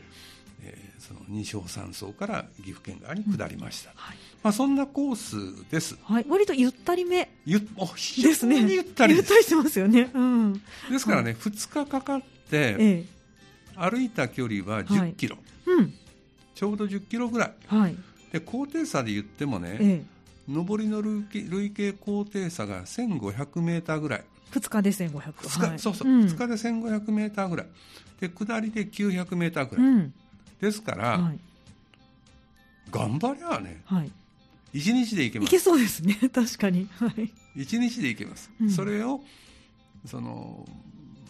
[0.63, 7.30] えー、その西尾山荘から岐阜県側に下りました、うんはい、まあ、そんなコースです、はい、割とゆったりめ。
[7.45, 10.54] ゆお非常にゆったりです、ね、ゆったりしてますよね、うん、
[10.89, 13.06] ですからね、はい、2日かかって、ええ、
[13.76, 15.45] 歩いた距離は10キロ、はい。
[15.45, 15.61] うん、
[16.62, 17.95] ちょうど10キロぐらい、はい、
[18.32, 20.06] で高低差で言ってもね、え
[20.47, 24.24] え、上りの累計高低差が1500メーターぐらい。
[24.52, 27.67] 2日で1500、2日、はい、そうそう、うん、2日で1500メーターぐらい。
[28.19, 30.13] で下りで900メーターぐらい、うん。
[30.60, 31.39] ですから、はい、
[32.91, 34.12] 頑張りゃね、はい、
[34.76, 35.47] 1日でいけます。
[35.47, 36.13] いけそうですね。
[36.32, 39.24] 確かに、はい、1日でいけます、うん、それを
[40.06, 40.69] その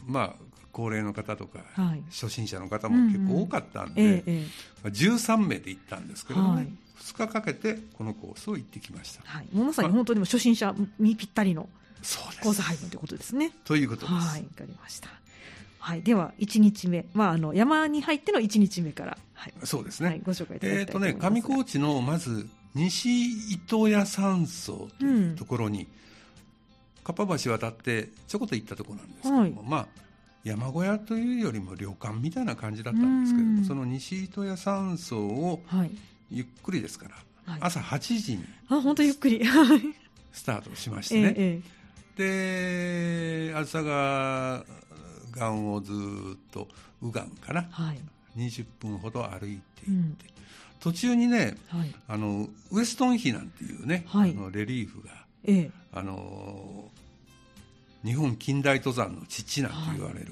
[0.06, 4.16] まあ高齢の方とか、はい、初心者の方も結構多かったんで、うんうん。
[4.18, 4.46] ええ
[4.84, 6.68] まあ、13名で行ったんですけどね、はい、
[7.00, 11.70] 2日かけてこのコースを行ってきました、はい、まさに本当にも初心者にぴったりの
[12.42, 13.52] コース配分ということですね。
[13.64, 14.14] ということです。
[14.14, 15.10] はい、わかりました。
[15.82, 25.88] はい、では1日目、まあ、あの山に入っての1日目から、はい、そうですね、はい、ご紹介いただきたいと思います、えーとね、上高地のまず西糸谷山荘というところに、うん、
[27.04, 29.88] かっぱ橋渡ってちょこっと行ったところなんですけども、はい、まあ
[30.44, 35.62] 山小屋というよりも旅館みたいな感じだったんですけども、その西糸谷山荘を
[36.30, 39.42] ゆっくりですから、はい、朝8時にあ本当ゆっくり。
[40.32, 41.62] スタートしましてね、え
[42.18, 44.64] え、で朝が
[45.34, 46.68] 岸をずっと
[47.02, 48.00] 右岸かな、はい、
[48.38, 50.18] 20分ほど歩いていって、うん、
[50.80, 55.10] 途中にね、はい、あのウエストン碑なんていうね、はい、あのレリーフが、
[55.44, 56.90] ええ、あの
[58.04, 60.28] 日本近代登山の父なんて言われる、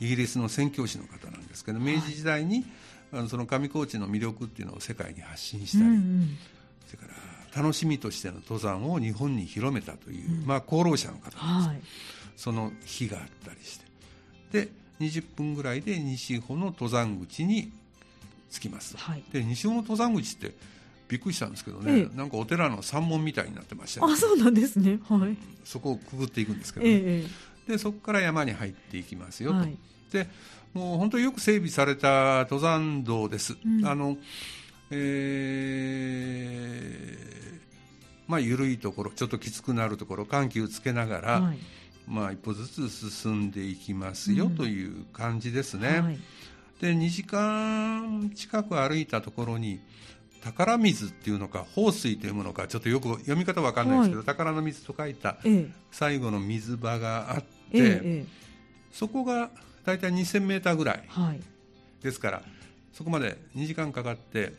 [0.00, 2.64] イギリスの宣教師の方なんですけど明治時代に、
[3.12, 6.38] あのその上高地の魅力っていうのを世界に発信したり、うんうん、
[6.86, 7.14] それか
[7.54, 11.80] ら楽しみとしての登山を日本に広めたという、うん、まあ功労者の方です、はい、
[12.36, 13.86] その日があったりして。
[14.52, 14.68] で
[15.00, 17.70] 20分ぐらいで西穂の登山口に
[18.50, 20.54] 着きます、はい、で西穂の登山口って
[21.08, 27.24] びっくりしたんですけどね、ええ、なんかお寺の山門みたいになってました、ね、あそうなんですね、はい、そこをくぐっていくんですけど、ね、え、
[27.68, 29.76] でそこから山に入っていきますよと、はい、
[30.12, 30.28] で
[30.74, 34.16] もう本当によく整備された登山道です、うん、あの
[34.90, 37.60] えー、
[38.28, 41.58] まあ緩いところちょっときつくなるところ緩急つけながら、はい。
[42.06, 46.00] まあ、一歩ずつ進んでいきますよという感じですね。
[46.00, 46.18] はい、
[46.80, 49.80] で2時間近く歩いたところに
[50.52, 55.36] 宝水っていうのか放水というものかちょっとよく読み方わかんないですけど、はい、宝の水と書いた
[55.90, 58.24] 最後の水場があって、ええ、
[58.92, 59.50] そこが
[59.84, 61.40] 大体2000メーターぐらい、はい、
[62.02, 62.42] ですから
[62.92, 64.52] そこまで2時間かかって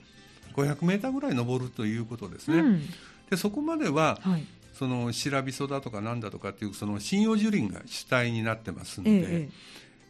[0.55, 2.59] 500メーターぐらい登るということですね。
[2.59, 2.81] うん、
[3.29, 4.45] でそこまでは、はい。
[4.73, 9.49] その白びそだとかなんだとかっていうその針葉樹林が主体になってますんで、ええ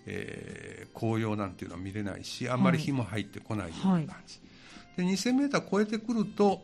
[0.07, 4.23] えー、紅葉なんていうのは見れないしあんまり日も入ってこないような感じ、はい、
[4.97, 6.61] で 2000m 超えてくると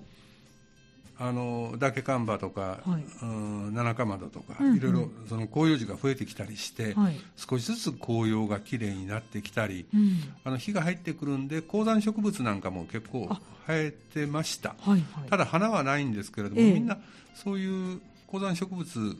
[1.19, 13.29] あのダケカンバとか、はい、うん七かまどとか、うんうん、いろいろその広葉樹が増えてきたりして、はい、少しずつ紅葉がきれいになってきたり、うん、あの火が入ってくるんで高山植物なんかも結構
[13.67, 16.97] 生えてました、はいはい、ただ花はないんですけれども、えー、みんな
[17.35, 19.15] そういう高山植物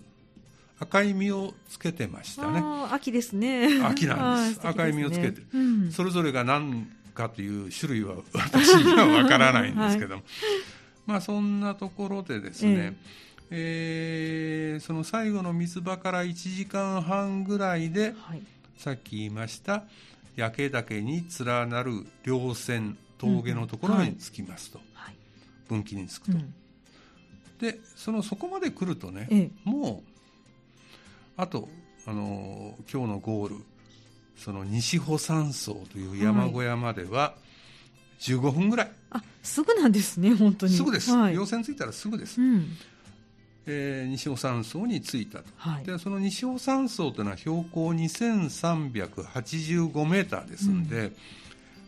[0.79, 2.61] 赤い実をつけてましたね。
[2.91, 3.81] 秋ですね。
[3.85, 10.23] 秋なん ですね、赤い実をつけて、うん、それぞれが何かという種類は私にはわからないんですけども、はい、
[11.05, 12.95] まあそんなところでですね、
[13.51, 18.41] えー、えー、その最後の水場から1時間半ぐらいで、はい、
[18.77, 19.83] さっき言いました
[20.35, 24.85] 焼け岳に連なる稜線峠のところに着きますと、うん。
[24.93, 25.15] はい、
[25.69, 26.37] 分岐に着くと。
[26.37, 26.53] うん。
[27.59, 30.11] でそのそこまで来るとね、ええ、もう
[31.37, 31.69] あと
[32.05, 33.55] あの今日のゴール
[34.37, 37.35] その西穂山荘という山小屋までは、
[38.19, 38.91] 15分ぐらい。
[39.11, 40.73] あすぐなんですね本当に。
[40.73, 42.67] すぐです、はい、稜線着いたらすぐです、うん、
[43.65, 51.15] えー、西尾山荘に着いたと、はい、でその西尾山荘というのは標高2385メーターですんで、うん、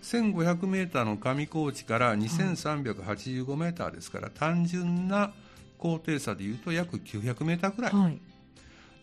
[0.02, 5.34] 1500メーターの上高地から2385メーターですから、単純な
[5.78, 8.20] 高低差でいうと約900メーターくらい、はい、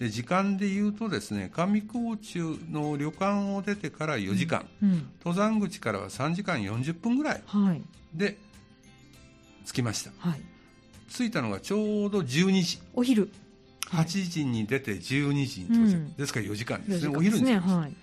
[0.03, 7.43] で時間でいうとですね上高地の旅館を出てから4時間、うんうん、登山口からは3時間40分ぐらい。
[8.13, 8.37] で
[9.65, 10.41] 着きました、はい、
[11.09, 12.81] 着いたのがちょうど12時。
[12.95, 13.31] お昼。
[13.91, 17.95] 8時に出て12時に到着、うん、ですから4時間ですね、ね、お昼に着きました、はい、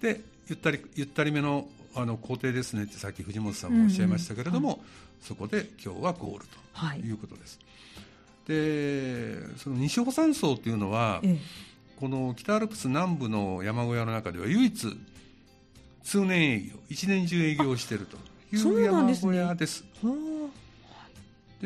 [0.00, 4.74] でゆったりゆったりめのあの工程ですねってさっき藤本さんもおっしゃいましたけれども、うん。
[4.76, 4.78] うん。
[4.78, 4.86] はい、
[5.20, 6.46] そこで今日はゴール
[7.00, 7.58] ということです、
[8.46, 11.38] でその西穂山荘というのは、ええ、
[11.96, 14.98] この北アルプス南部の山小屋の中では唯一
[16.02, 18.18] 通年営業一年中営業していると
[18.54, 19.84] いう山小屋です。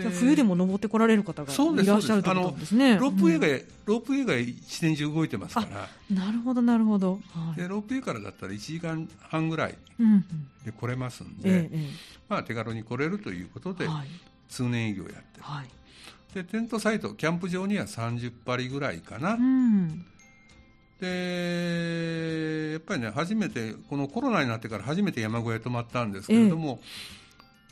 [0.01, 2.97] じゃ冬でも登ってこられる方がいらっしゃるということですね。
[2.99, 5.88] ロープウェイが、うん、ロープウェイが一年中動いてますから。
[6.14, 7.14] なるほどなるほど。
[7.33, 9.75] はい、でロープウェイからだったら1時間半ぐらい
[10.64, 11.71] で来れますんで、うんうん、
[12.29, 14.09] まあ手軽に来れるということで、はい、
[14.49, 15.43] 通年営業やってる。
[15.43, 15.78] はい
[16.35, 20.05] でテントサイトキャンプ場には30張ぐらいかな、うん、
[21.01, 26.81] でやっぱりね初めてこのコロナになってから初めて山小屋泊まったんですけれども、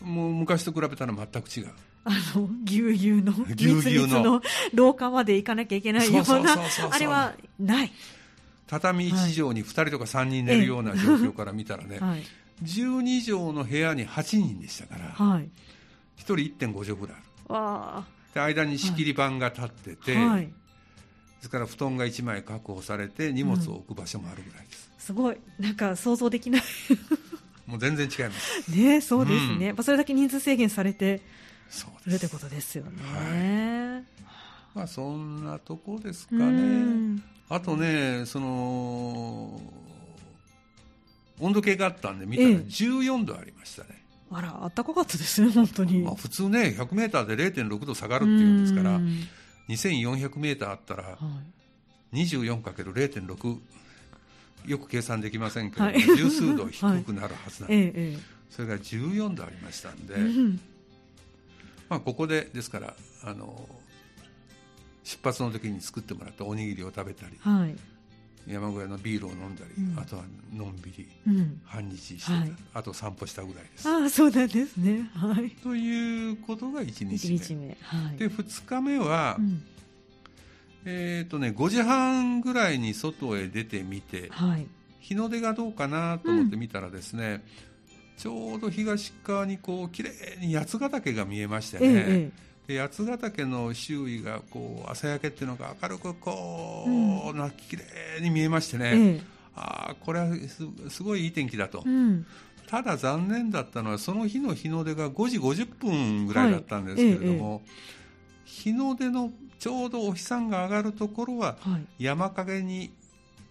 [0.00, 1.68] ええ、もう昔と比べたら全く違う。
[2.08, 4.40] あのぎゅうぎゅうのぎゅうぎゅうの。
[4.72, 6.56] 廊下まで行かなきゃいけないような
[6.90, 7.92] あれはない。
[8.68, 12.22] 畳1畳に2人とか3人寝るような状況から見たらね、はい、
[12.64, 15.48] 12畳の部屋に8人でしたから、はい、1
[16.18, 17.16] 人1.5畳ぐらい
[17.48, 20.50] あるで間に仕切り板が立ってて、はい、で
[21.40, 25.38] すから布団が1枚確保されて荷物を置く場所もあるぐらいです、うん、すごい。
[25.58, 26.62] なんか想像できない。
[27.66, 28.70] もう全然違います。
[28.70, 31.22] ねそうですね、うん、それだけ人数制限されて
[32.04, 37.22] るってことですよね、はい、まあそんなとこですかね。
[37.48, 39.58] あとねその
[41.40, 46.00] 温度計があったんで見たら14度ありましたね、あら、暖かかったですね、本当に。
[46.00, 49.00] まあ、普通ね、100メーターで0.6度下がるっていうんですから、
[49.68, 51.18] 2400メーターあったら、
[52.12, 53.58] 24×0.6、
[54.66, 58.18] よく計算できませんけど、はい、十数度低くなるはずなんで、はい、
[58.50, 60.16] それが14度ありましたんで、
[61.88, 63.68] まあ、ここで、ですから、あの、
[65.04, 67.76] 出発の時に作ってもらったおにぎりを食べたり、はい
[68.46, 71.08] 山小屋のビールを飲んだり、うん、あとはのんびり
[71.64, 73.88] 半日して、はい、あと散歩したぐらいです。
[73.88, 77.16] ああそうなんですね、はい、ということが1日目。
[77.16, 79.62] 日目、はい、で2日目は、うん、
[80.84, 84.66] えっ、ー、とね5時半ぐらいに外へ出てみて、はい、
[85.00, 87.40] 日の出がどうかなと思って見たらですね、うん、
[88.16, 99.20] ちょうど東側にこう綺麗に八ヶ岳が見えましてね、ええで八ヶ岳の周囲がこう朝焼けっていうのが明るくこう、うん、な綺麗に見えましてね、ええ、
[99.54, 100.26] ああこれは
[100.88, 102.26] すごいいい天気だと、うん、
[102.66, 107.60] ただ残念だったのはその日の日の出が5時50分ぐらいだったんですけれども、はい。
[107.64, 107.68] え、
[108.44, 111.56] 日の出のちょうどお日さんが上がるところは、
[111.98, 112.90] 山陰に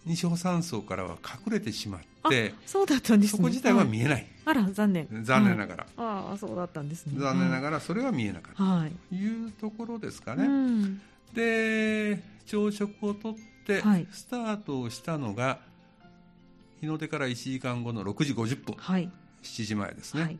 [0.06, 5.08] 西穂山荘からは隠れてしまってそうだったんです、ね、そこ自体は見えない、あら残念。
[5.24, 7.20] 残念ながら、はい、ああそうだったんですね。
[7.20, 11.00] 残念ながらそれは見えなかった、はい、というところですかね、うん、
[11.34, 13.34] で朝食をとっ
[13.66, 15.58] てスタートをしたのが、
[16.80, 19.10] 日の出から1時間後の6時50分、はい、
[19.42, 20.38] 7時前ですね、はい、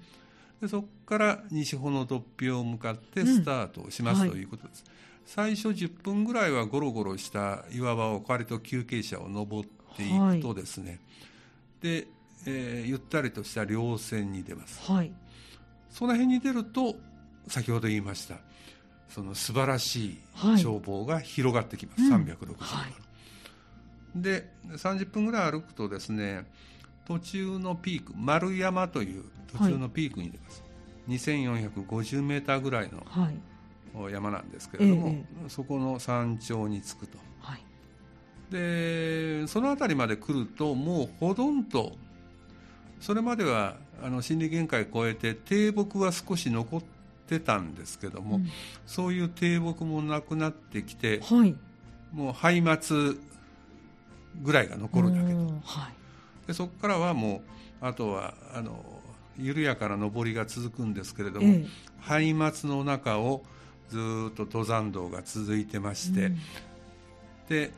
[0.61, 4.85] でそこから西穂の突飛を向かってスタートをします、うん、ということです、
[5.26, 11.00] 最初10分ぐらいはゴロゴロした岩場を割と急傾斜を登っていくとですね、
[11.82, 12.06] で
[12.46, 15.12] えー、ゆったりとした稜線に出ます、はい、
[15.90, 16.94] その辺に出ると
[17.48, 18.36] 先ほど言いました
[19.08, 22.92] その素晴らしい眺望が広がってきます、はい、360度、うんはい、
[24.16, 26.46] で30分ぐらい歩くとですね
[27.06, 30.62] 途中のピーク丸山という途中のピークに出ます、
[31.08, 33.04] はい、2450メーターぐらいの
[34.11, 37.62] 山なんですけれども、ええ、そこの山頂に着くと、はい、
[38.50, 41.92] でその辺りまで来るともうほとんど
[43.01, 46.82] それまではあの心理限界を超えて低木は少し残っ
[47.26, 48.49] てたんですけども、うん、
[48.86, 51.55] そういう低木もなくなってきて、はい、
[52.12, 53.14] もう灰末
[54.42, 57.42] ぐらいが残るだけと、はい、でそこからはも
[57.82, 58.84] うあとはあの
[59.38, 61.66] 緩やかな上りが続くんですけれども、ええ、
[62.01, 63.42] 灰末の中を
[63.89, 63.99] ず
[64.30, 66.39] っと登山道が続いてまして、うん、
[67.49, 67.70] で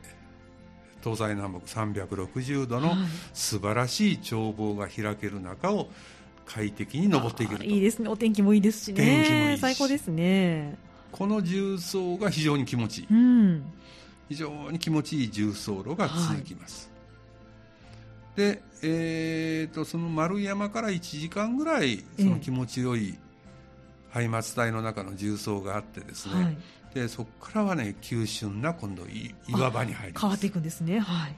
[1.03, 2.93] 東西南北360度の
[3.33, 5.89] 素晴らしい眺望が開ける中を
[6.45, 7.65] 快適に登っていけると。
[7.65, 8.09] いいですね。
[8.09, 8.95] お天気もいいですしね。
[8.95, 10.77] 天気もいい最高ですね。
[11.11, 13.63] この重走が非常に気持ちいい、うん、
[14.29, 16.91] 非常に気持ちいい重走路が続きます、
[18.35, 23.17] はい、で、えーと、その丸山から1時間ぐらいその気持ちよいハイ
[24.29, 26.57] マツ帯の中の重走があってですね、はい、
[26.93, 29.03] でそこからはね急峻な今度
[29.47, 30.21] 岩場に入ります。
[30.21, 30.99] 変わっていくんですね。
[30.99, 31.35] はい。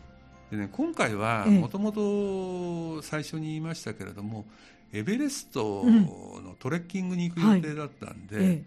[0.49, 4.45] でね今回はもともと最初に言いましたけれども、
[4.93, 8.63] エベレストのトレッキングに行く予定だったんで、はい、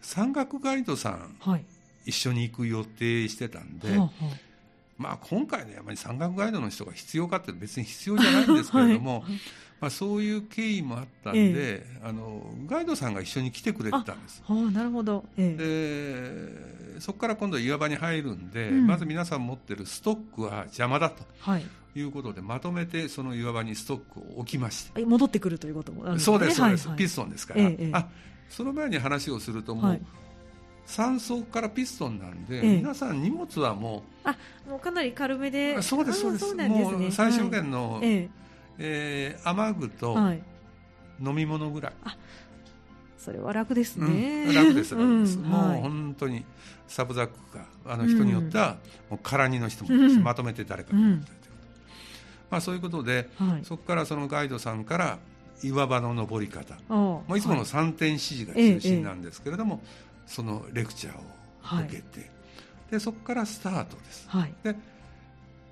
[0.00, 1.64] 山岳ガイドさん、はい、
[2.04, 4.26] 一緒に行く予定してたんで、はあはあ、
[5.02, 9.22] まあ、今回の山に山岳ガイドの人が必要かって別に必要じゃないんですけれども、はい、
[9.80, 14.42] まあ、そういう経緯もあったんで、ええ、あのガイドさんが一緒に来てくれてたんです。
[14.46, 21.24] あなるほど、えでそこから今度岩場に入るんで、うん、まず皆さん持ってるストックは邪魔だと。
[21.40, 21.64] はい。
[21.94, 24.98] いうことでまとめてその岩場にストックを置きました。
[24.98, 26.38] 戻ってくるということもあるんですね。
[26.38, 28.08] そうですそうです、はいはい、ピストンですから、ええ、あ
[28.48, 30.02] その前に話をするともう、はい、
[30.86, 34.36] 3層からピストンなんで、え、皆さん荷物はもうあ
[34.68, 35.80] もうかなり軽めで。
[35.82, 38.30] そうですそうです、ね、もう最小限の、はい、え
[38.78, 39.38] え。
[39.42, 40.16] ー、雨具と
[41.20, 42.16] 飲み物ぐらい、あ
[43.16, 46.44] それは楽ですね、うん、楽です楽です、うん、もう本当に
[46.88, 48.76] サブザックがあの人によっては、
[49.08, 49.90] もう空荷の人も、
[50.22, 51.42] まとめて誰かに持って
[52.52, 55.18] まあ、そういうことで、はい、そこからそのガイドさんから
[55.62, 56.76] 岩場の登り方。
[56.90, 59.82] もういつもの3点指示が中心なんですけれども、はい、
[60.26, 64.28] そのレクチャーを受けて、はい、でそこからスタートです。
[64.62, 64.74] で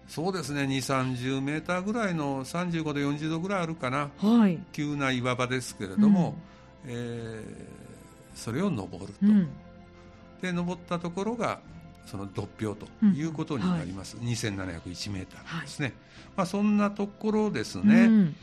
[0.09, 4.11] そうですね2 3 0メーターぐらいの35度40度ぐらいあるかな、
[4.73, 6.35] 急な岩場ですけれども、
[6.85, 7.45] うん、えー、
[8.35, 9.49] それを登ると、うん、
[10.43, 11.61] で登ったところが
[12.07, 15.95] その独標ということになります、うんはい、2701メーターですね、はい、
[16.39, 18.37] まあ、そんなところですね、うん、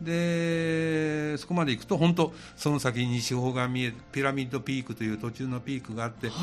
[0.00, 6.36] でそこまで行くと本当その先に西方が見えピラミッドピークという途中のピークがあって、はい、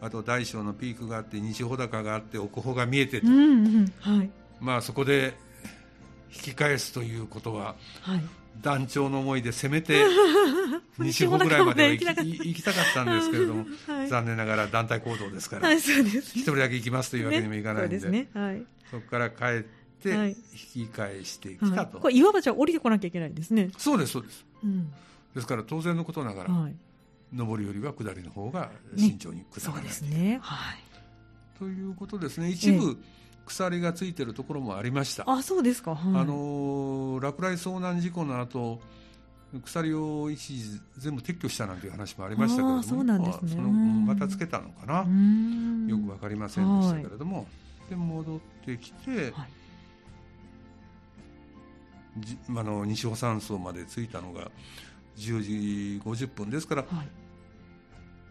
[0.00, 4.30] あと大小のピークがあって西穂高があって奥穂が見えてと、うんうんはい、
[4.60, 5.34] まあそこで
[6.32, 8.22] 引き返すということは、はい、
[8.60, 10.04] 団長の思いでせめて
[10.98, 23.70] 西穂ぐらいまでは行き行きたかったんですけれども、はい、残念ながら団体行動ですから、はい、一人だけ行きますというわけにもいかないんで、ねそはい、そこから帰って引き返してきたと、これ岩場じゃ降りてこなきゃいけないんですね。
[23.76, 24.90] そうですそうです、うん、
[25.34, 26.50] ですから当然のことながら、
[27.34, 30.78] 上りよりは下りの方が慎重に下らない、ね、そうですね、はい、
[31.58, 32.50] ということですね。
[32.50, 32.96] 一部、
[33.46, 35.24] 鎖がついてるところもありました。
[35.26, 35.94] あ、そうですか。
[35.94, 38.80] はい、あの落雷遭難事故の後、
[39.64, 43.50] 鎖を一時全部撤去したなんていう話もありましたけれども、そうなんですね。
[43.50, 45.04] そのまたつけたのかな。
[45.88, 49.32] よくわかりませんでしたけれども、はい、で戻ってきて、はい、じ
[52.48, 54.50] あの西尾山荘まで着いたのが
[55.16, 56.82] 10時50分ですから。
[56.82, 57.08] はい。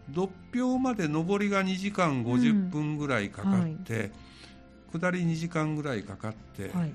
[0.10, 4.12] 独標まで上りが2時間50分ぐらいかかって、うんはい。
[4.92, 6.94] 下り2時間ぐらいかかって、はい、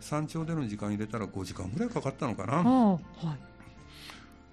[0.00, 3.02] 山頂での時間入れたら5時間ぐらいかかったのかな、はい、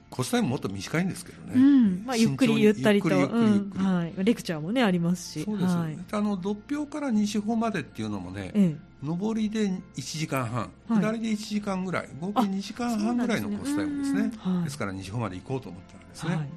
[0.10, 2.04] コスタイムもっと短いんですけどね、うん。
[2.06, 3.10] まあ、ゆっくりゆったりと。
[3.10, 5.44] はい、レクチャーもねありますし。
[5.44, 9.82] そうです、はい、あの独標から西穂までっていうのもね、ええ、上りで1
[10.20, 14.32] 時間半下りで1時間ぐらい、合計2時間半ぐらいのコスタイムですね。
[14.64, 16.50] ですから西穂まで行こうと思ったんですね、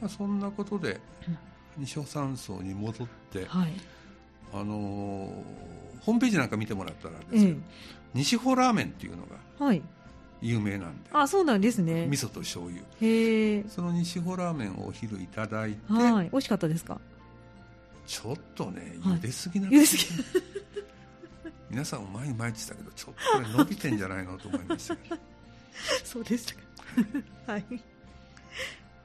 [0.00, 1.00] まあ、そんなことで
[1.76, 3.72] 西穂山荘に戻って、はい。
[4.52, 7.56] あのー、ホームページなんか見てもらったらです
[8.14, 9.74] 西穂ラーメンっていうのが
[10.40, 12.06] 有名なんで、あそうなんですね。
[12.06, 12.80] 味噌と醤油。
[13.00, 13.64] へえ。
[13.68, 17.00] その西穂ラーメンをお昼いただいて、はい、美味しかったですか？
[18.06, 20.24] ちょっとね茹ですぎなんですよ、
[21.74, 24.96] 皆さんうまいうまいって言ったけどちょっとこれ伸びてんじゃないのと思いました
[26.06, 26.60] そうでしたか。
[27.52, 27.64] はい。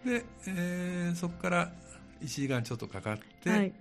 [0.05, 1.73] で、えー、そこから
[2.21, 3.73] 1時間ちょっとかかって、はい。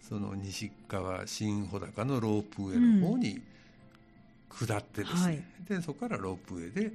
[0.00, 3.42] その西川新穂高のロープウェイの方に
[4.48, 5.24] 下ってですね、うん。
[5.24, 6.92] はい、でそこからロープウェイで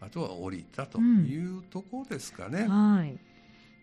[0.00, 3.18] あとは降りたというところですかね、うん、はい。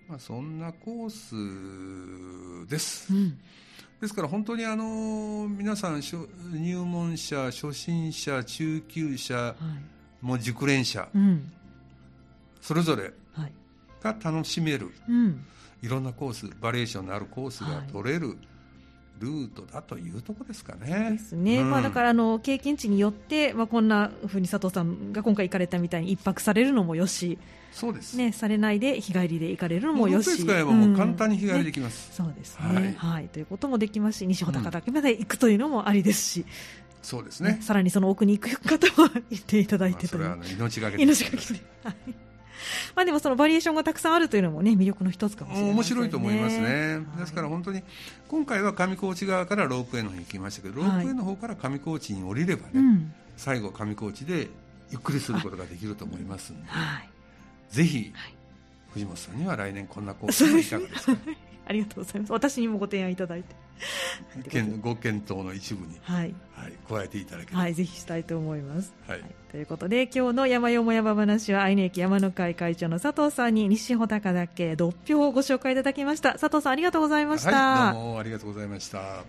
[0.07, 3.37] まあ、そんなコースです、うん、
[4.01, 9.55] ですから本当にあの皆さん入門者初心者中級者、は
[10.21, 11.09] い、もう熟練者、
[12.61, 13.11] それぞれ
[14.01, 14.91] が楽しめる、
[15.81, 18.37] いろんなコースバリエーションのあるコースが取れる、
[19.19, 21.11] ルートだというところですかね。
[21.11, 21.61] ですね。
[21.61, 27.37] うん、まあだからあの経験値によってまあこんなふうに佐藤さんが今回行かれたみたいに一泊されるのもよし、
[27.71, 28.15] そうです。
[28.15, 30.37] ねされないで日帰りで行かれるのもよし。
[30.43, 32.21] 使えばもう簡単に日帰りできます。
[32.21, 33.27] うんね、そうですね、はい、はい。
[33.27, 36.45] ということもできますし、西穂高岳まで行くというのもありですし。
[37.01, 42.28] そうですね、ね、さらにその奥に行く方は言っていただいてと、まあ、それは命がけ命がけで、はい
[42.95, 47.83] まあでもそのバリエーションがたくさんあるというのもね魅力の一つかもしれない、ね、面白いと思いますね、ですから本当に
[48.27, 54.47] 今回は上高地側からロープウェイの方に行きましたけど、ロープウェイの方から上高地に降りればね、うん、最後上高地で
[54.91, 57.09] ゆっくりすることができると思いますので、はい、
[57.69, 58.33] ぜひ、はい、
[58.93, 61.17] 藤本さんには来年こんなコースいかがですか？
[61.69, 62.33] ありがとうございます。
[62.33, 63.55] 私にもご提案いただいて。
[64.81, 68.93] ご検討の一部に、はい、はい、加えていただけはい、ぜひしたいと思います。
[69.07, 76.33] はい、はい、ということで今日の山よも山話は愛媛駅山の会会長の佐藤さんに西穂高岳独標をご紹介いただきました。
[76.33, 77.51] 佐藤さんありがとうございました。
[77.51, 79.23] はい、どうもありがとうございました。